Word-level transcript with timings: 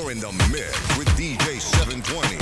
You're 0.00 0.12
in 0.12 0.20
the 0.20 0.32
mix 0.50 0.96
with 0.96 1.08
DJ 1.08 1.60
720. 1.60 2.38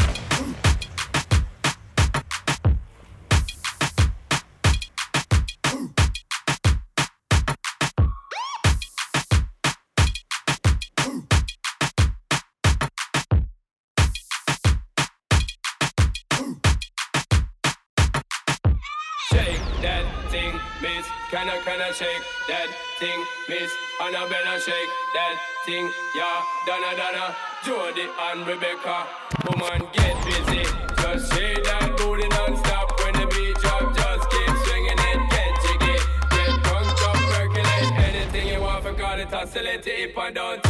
Shake 19.33 19.59
that 19.83 20.05
thing, 20.31 20.53
miss. 20.81 21.07
Can 21.31 21.49
I, 21.49 21.59
can 21.65 21.81
I 21.81 21.91
shake 21.91 22.23
that 22.47 22.69
thing, 23.01 23.25
miss? 23.49 23.73
Better 24.29 24.61
shake 24.61 24.91
that 25.15 25.37
thing, 25.65 25.89
yeah. 26.15 26.43
Donna, 26.67 26.95
Donna, 26.97 27.35
Jody 27.65 28.07
and 28.21 28.47
Rebecca. 28.47 29.07
Woman, 29.47 29.83
get 29.93 30.15
busy. 30.25 30.63
Just 31.01 31.33
shake 31.33 31.65
that 31.65 31.95
booty 31.99 32.29
non-stop 32.29 33.01
when 33.01 33.15
the 33.15 33.27
beat 33.27 33.57
drop. 33.57 33.95
Just 33.97 34.31
keep 34.31 34.53
swinging 34.65 34.99
it, 35.11 35.21
get 35.31 35.53
jiggy. 35.65 35.99
Get 36.31 36.63
drunk, 36.63 37.03
up, 37.03 37.17
percolate. 37.33 37.93
Anything 37.99 38.49
you 38.49 38.61
want, 38.61 38.85
for 38.85 38.95
call 38.95 39.19
it 39.19 39.33
oscillate 39.33 39.87
if 39.87 40.17
I 40.17 40.31
don't. 40.31 40.68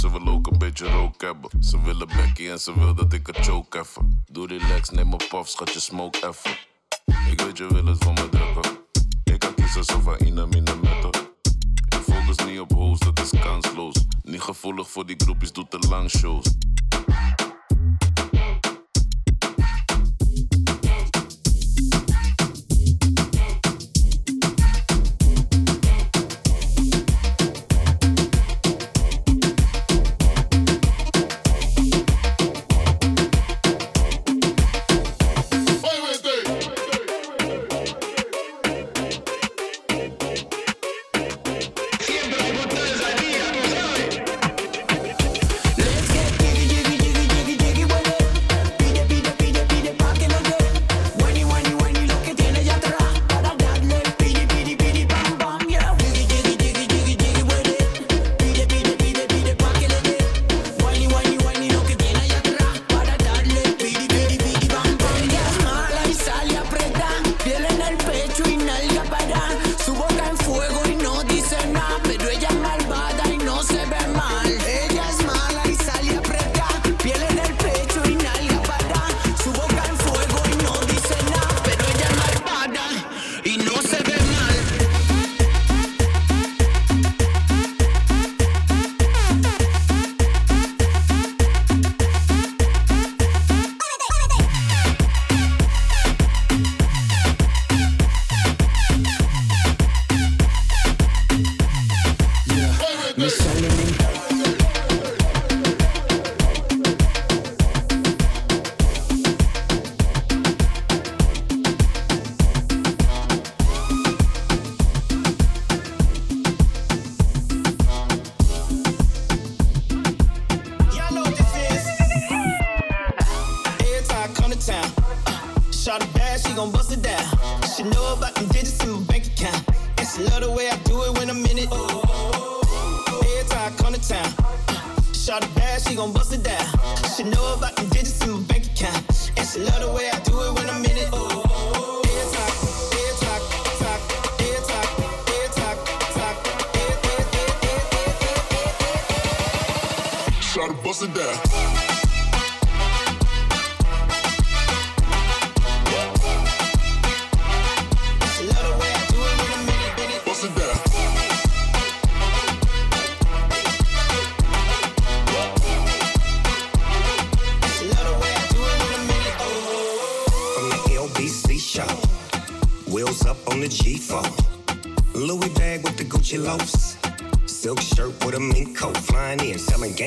Ze 0.00 0.10
wil 0.10 0.26
ook 0.26 0.46
een 0.46 0.58
beetje 0.58 0.86
rook 0.86 1.20
hebben. 1.20 1.50
Ze 1.62 1.82
willen 1.82 2.06
Becky 2.06 2.48
en 2.48 2.58
ze 2.58 2.78
wil 2.78 2.94
dat 2.94 3.12
ik 3.12 3.26
het 3.26 3.36
choke 3.36 3.78
even. 3.78 4.24
Doe 4.32 4.46
relax, 4.46 4.90
neem 4.90 5.12
een 5.12 5.20
puff, 5.28 5.48
schat 5.48 5.72
je 5.72 5.80
smoke 5.80 6.18
even. 6.18 6.50
Ik 7.30 7.40
weet 7.40 7.58
je 7.58 7.66
wil 7.66 7.86
het 7.86 8.04
van 8.04 8.14
me 8.14 8.28
drukken. 8.28 8.78
Ik 9.24 9.38
kan 9.38 9.54
kiezen 9.54 9.84
zo 9.84 10.00
van 10.00 10.18
in 10.18 10.38
en 10.38 10.48
metten. 10.48 11.10
Ik 11.88 12.02
focus 12.02 12.46
niet 12.46 12.60
op 12.60 12.72
hoes, 12.72 12.98
dat 12.98 13.20
is 13.20 13.30
kansloos. 13.40 14.04
Niet 14.22 14.40
gevoelig 14.40 14.90
voor 14.90 15.06
die 15.06 15.16
groepjes, 15.18 15.52
doet 15.52 15.70
te 15.70 15.78
lang 15.88 16.10
shows. 16.10 16.46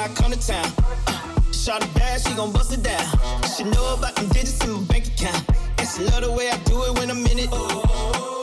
Time 0.00 0.10
I 0.10 0.14
come 0.14 0.32
to 0.32 0.46
town, 0.46 1.52
shot 1.52 1.82
it 1.82 1.92
bad, 1.92 2.22
she 2.22 2.32
gon' 2.34 2.52
bust 2.52 2.72
it 2.72 2.82
down. 2.82 3.04
She 3.54 3.64
know 3.64 3.94
about 3.98 4.16
them 4.16 4.28
digits 4.28 4.64
in 4.64 4.72
my 4.72 4.82
bank 4.84 5.08
account. 5.08 5.44
And 5.76 5.86
she 5.86 6.04
love 6.04 6.22
the 6.22 6.32
way 6.32 6.48
I 6.48 6.56
do 6.64 6.84
it 6.84 6.98
when 6.98 7.10
I'm 7.10 7.26
in 7.26 7.38
it. 7.38 8.39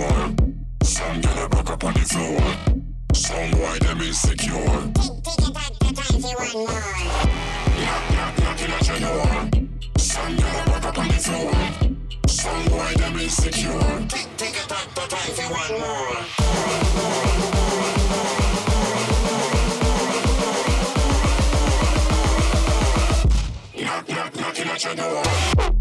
unsure. 0.00 0.34
Some 0.82 1.20
get 1.20 1.38
a 1.38 1.48
broke 1.48 1.70
up 1.70 1.84
on 1.84 1.94
the 1.94 2.00
floor. 2.00 2.40
Some 3.14 3.50
why 3.60 3.78
them 3.78 4.00
insecure. 4.00 4.54
Take 4.94 5.48
it 5.48 5.54
back 5.54 5.72
to 5.78 5.94
21 5.94 6.52
more. 6.54 6.66
Knock, 7.80 8.10
knock, 8.12 8.38
knocking 8.38 8.72
at 8.72 8.88
your 8.88 9.00
door. 9.00 9.50
Some 9.98 10.36
get 10.36 10.68
a 10.68 10.80
broke 10.80 10.98
on 10.98 11.08
the 11.08 11.14
floor. 11.14 11.52
Some 12.26 12.70
why 12.70 12.94
them 12.94 13.18
insecure. 13.18 14.06
Take 14.36 14.56
it 14.56 14.68
back 14.68 14.94
to 14.94 15.02
21 15.08 15.80
more. 15.80 16.16
Knock, 23.82 24.08
knock, 24.08 24.36
knocking 24.36 24.68
at 24.68 24.84
your 24.84 24.94
door. 24.94 25.79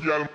trivial 0.00 0.29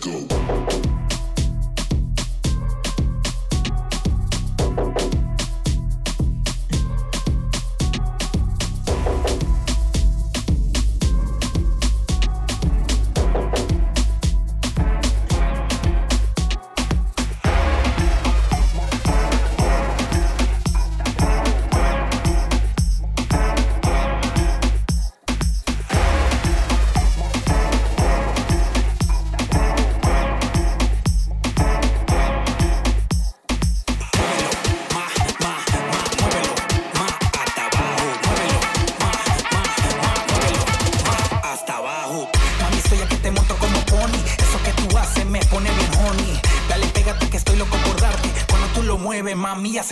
go. 0.00 0.63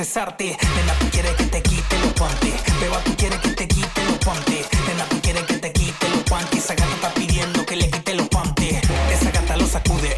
Mami, 0.03 0.05
a 0.05 0.05
cesarte. 0.05 0.57
Nena, 0.77 0.95
tú 0.99 1.07
quieres 1.11 1.33
que 1.37 1.45
te 1.45 1.63
quite 1.63 1.99
los 1.99 2.15
guantes. 2.15 2.55
Beba, 2.81 2.99
tú 3.05 3.17
quieres 3.17 3.39
que 3.41 3.51
te 3.51 3.69
quite 3.69 4.05
los 4.05 4.19
guantes. 4.25 4.67
Nena, 4.87 5.05
tú 5.09 5.21
quieres 5.21 5.43
que 5.45 5.59
te 5.59 5.73
quite 5.73 6.09
los 6.09 6.25
guantes. 6.29 6.65
Esa 6.65 6.75
gata 6.75 6.95
está 6.95 7.15
pidiendo 7.15 7.65
que 7.65 7.77
le 7.77 7.91
quite 7.91 8.15
los 8.15 8.29
guantes. 8.29 8.83
Esa 9.13 9.31
gata 9.31 9.57
lo 9.57 9.67
sacude. 9.67 10.17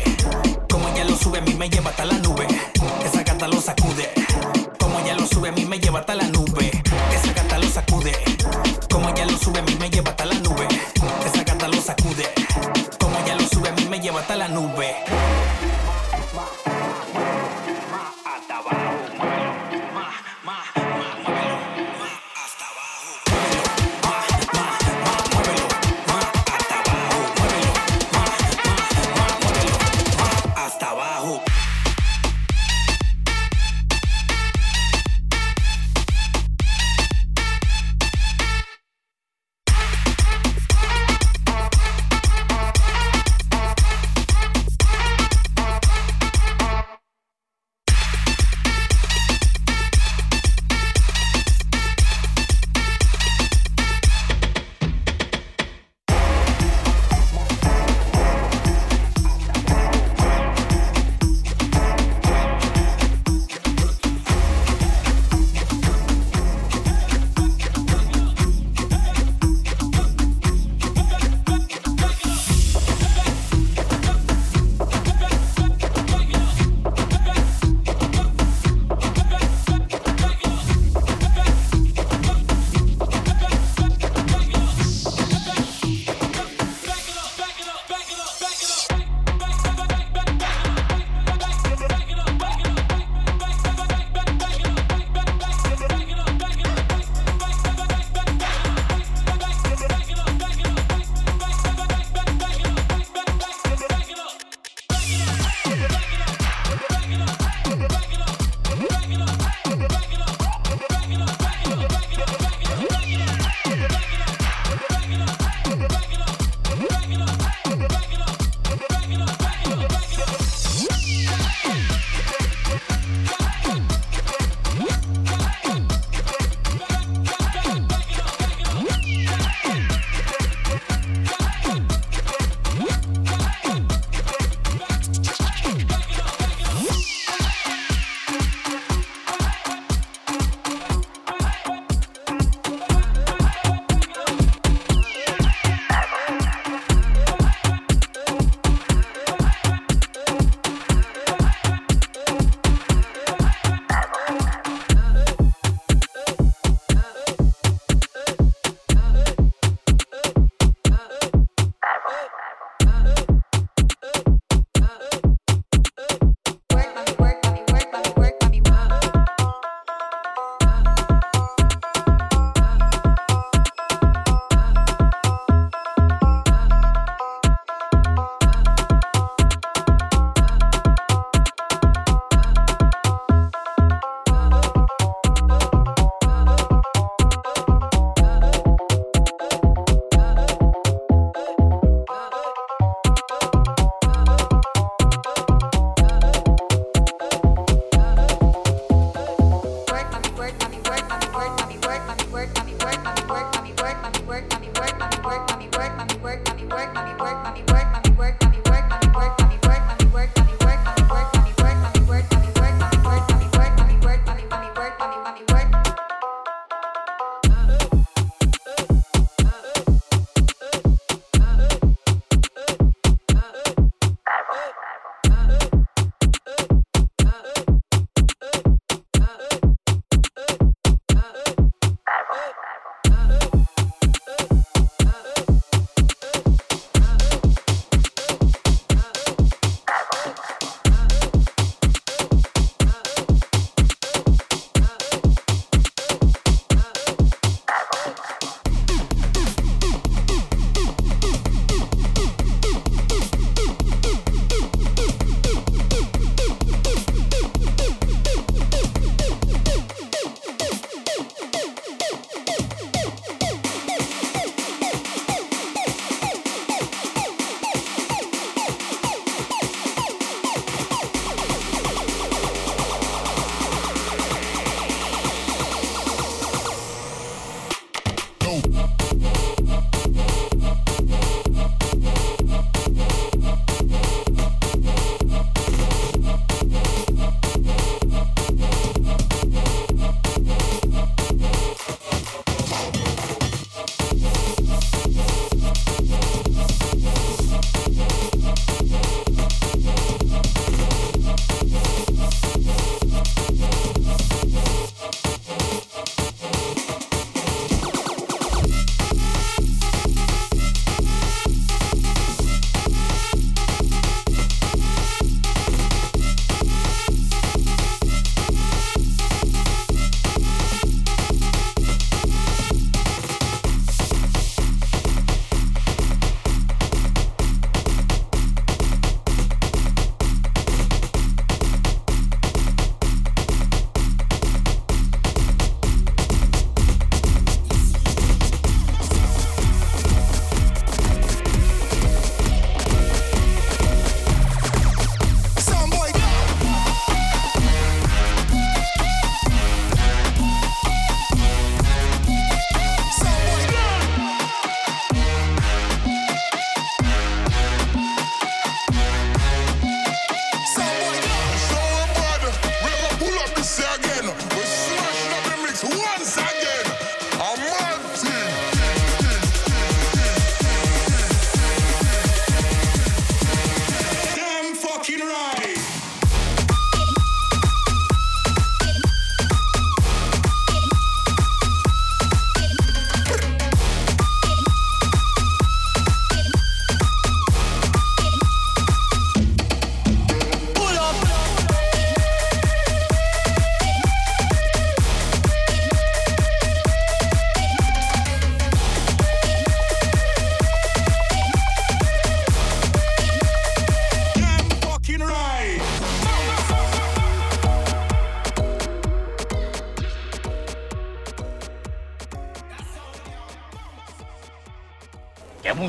Como 0.71 0.89
ella 0.89 1.05
lo 1.05 1.17
sube, 1.17 1.39
a 1.39 1.43
mí 1.43 1.55
me 1.55 1.69
lleva 1.69 1.91
hasta 1.91 2.05
la 2.05 2.19
nube. 2.19 2.47
Esa 3.05 3.23
gata 3.23 3.49
lo 3.49 3.61
sacude. 3.61 4.11
Como 4.79 4.99
ella 5.01 5.15
lo 5.15 5.27
sube, 5.27 5.49
a 5.49 5.53
mí 5.53 5.65
me 5.65 5.79
lleva 5.79 6.01
hasta 6.01 6.15
la 6.15 6.29
nube. 6.29 6.71
Esa 7.15 7.33
gata 7.33 7.59
lo 7.59 7.69
sacude. 7.69 8.13
Como 8.91 9.09
ella 9.11 9.27
lo 9.27 9.39
sube, 9.39 9.59
a 9.59 9.63
mí 9.63 9.77
me 9.79 9.91
lleva 9.91 10.11
hasta 10.11 10.25
la 10.25 10.35
nube. 10.35 10.67
Esa 11.27 11.45
gata 11.45 11.69
lo 11.69 11.81
sacude. 11.81 12.27
Como 12.99 13.19
ella 13.19 13.35
lo 13.37 13.49
sube, 13.49 13.69
a 13.69 13.73
mí 13.73 13.87
me 13.87 14.01
lleva 14.01 14.21
hasta 14.21 14.37
la 14.37 14.49
nube. 14.49 15.24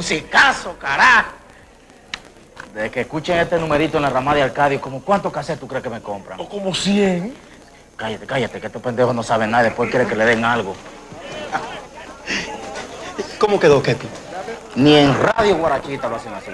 Musicazo, 0.06 0.78
carajo! 0.78 1.32
Desde 2.76 2.92
que 2.92 3.02
escuchen 3.02 3.40
este 3.40 3.58
numerito 3.58 3.98
en 3.98 4.04
la 4.04 4.12
ramada 4.12 4.38
de 4.38 4.44
Arcadio, 4.44 4.80
¿como 4.80 5.02
cuántos 5.02 5.34
cassettes 5.34 5.60
tú 5.60 5.68
crees 5.68 5.84
que 5.84 5.90
me 5.90 6.00
compran? 6.00 6.40
O 6.40 6.48
como 6.48 6.76
100. 6.76 7.34
Cállate, 7.96 8.28
cállate, 8.28 8.62
que 8.62 8.68
estos 8.68 8.82
pendejos 8.84 9.16
no 9.16 9.24
saben 9.24 9.50
nada 9.50 9.64
y 9.64 9.68
después 9.68 9.90
quieren 9.90 10.08
que 10.08 10.16
le 10.16 10.26
den 10.26 10.46
algo. 10.46 10.76
¿Cómo 13.40 13.60
quedó, 13.60 13.82
Kepi? 13.82 14.08
Ni 14.76 14.96
en 14.96 15.20
Radio 15.20 15.58
Guarachita 15.58 16.08
lo 16.08 16.18
hacen 16.18 16.34
así. 16.34 16.52